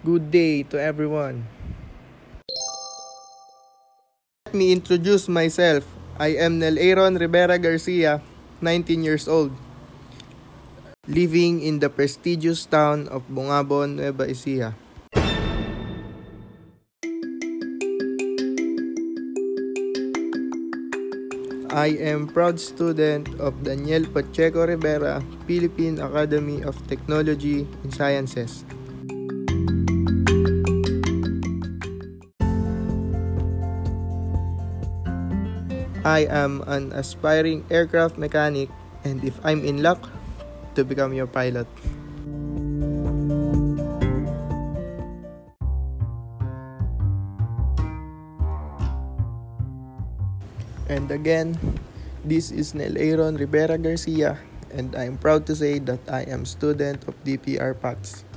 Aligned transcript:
Good 0.00 0.32
day 0.32 0.64
to 0.72 0.80
everyone. 0.80 1.44
Let 4.48 4.56
me 4.56 4.72
introduce 4.72 5.28
myself. 5.28 5.84
I 6.16 6.40
am 6.40 6.56
Nel 6.56 6.80
Aron 6.80 7.20
Rivera 7.20 7.60
Garcia, 7.60 8.24
19 8.64 9.04
years 9.04 9.28
old, 9.28 9.52
living 11.04 11.60
in 11.60 11.84
the 11.84 11.92
prestigious 11.92 12.64
town 12.64 13.12
of 13.12 13.28
Bongabon, 13.28 14.00
Nueva 14.00 14.24
Ecija. 14.24 14.72
I 21.68 21.92
am 22.00 22.24
proud 22.24 22.56
student 22.56 23.28
of 23.36 23.52
Daniel 23.60 24.08
Pacheco 24.08 24.64
Rivera 24.64 25.20
Philippine 25.44 26.00
Academy 26.00 26.64
of 26.64 26.72
Technology 26.88 27.68
and 27.84 27.92
Sciences. 27.92 28.64
I 36.00 36.24
am 36.32 36.64
an 36.64 36.96
aspiring 36.96 37.68
aircraft 37.68 38.16
mechanic 38.16 38.72
and 39.04 39.20
if 39.20 39.36
I'm 39.44 39.60
in 39.68 39.84
luck 39.84 40.08
to 40.74 40.84
become 40.84 41.12
your 41.12 41.28
pilot. 41.28 41.68
And 50.88 51.10
again, 51.12 51.60
this 52.24 52.50
is 52.50 52.72
Nel 52.72 52.96
Aaron 52.96 53.36
Rivera 53.36 53.76
Garcia 53.76 54.40
and 54.72 54.96
I'm 54.96 55.18
proud 55.20 55.44
to 55.46 55.54
say 55.54 55.78
that 55.84 56.00
I 56.08 56.24
am 56.32 56.48
student 56.48 57.04
of 57.04 57.14
DPR 57.24 57.76
PACS. 57.76 58.29